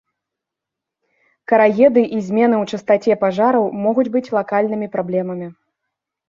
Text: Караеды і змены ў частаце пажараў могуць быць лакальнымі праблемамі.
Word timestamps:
Караеды 1.51 2.03
і 2.17 2.19
змены 2.29 2.55
ў 2.63 2.77
частаце 2.77 3.19
пажараў 3.25 3.69
могуць 3.85 4.07
быць 4.17 4.25
лакальнымі 4.39 4.87
праблемамі. 4.97 5.47